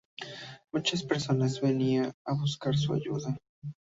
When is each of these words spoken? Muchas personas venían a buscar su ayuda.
Muchas 0.73 1.03
personas 1.03 1.61
venían 1.61 2.11
a 2.25 2.33
buscar 2.33 2.75
su 2.75 2.91
ayuda. 2.95 3.37